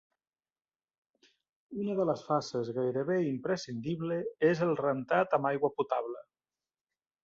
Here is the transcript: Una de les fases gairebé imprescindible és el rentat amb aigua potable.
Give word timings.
Una 1.83 1.99
de 1.99 2.07
les 2.11 2.25
fases 2.31 2.73
gairebé 2.79 3.21
imprescindible 3.29 4.21
és 4.53 4.67
el 4.71 4.77
rentat 4.85 5.41
amb 5.41 5.55
aigua 5.55 5.77
potable. 5.81 6.29